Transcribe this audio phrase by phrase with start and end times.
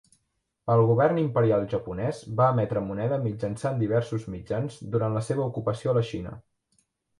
[0.75, 5.99] El Govern Imperial Japonès va emetre moneda mitjançant diversos mitjans durant la seva ocupació a
[6.01, 6.37] la Xina.